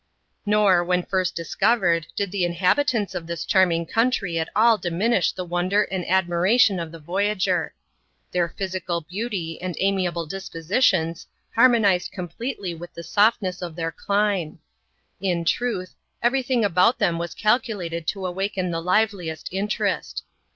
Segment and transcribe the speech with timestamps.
[0.47, 5.31] Nor, when first discovered, did' the inhabitants of this charm ing country at all diminish
[5.31, 7.75] the wonder and admiration of the voyager.
[8.31, 14.57] Their physical beauty and amiable dispositions har monized completely with the softness of their clime.
[15.19, 15.93] In truth,
[16.23, 20.23] every thing about them was calculated to awaken the liveHest interest.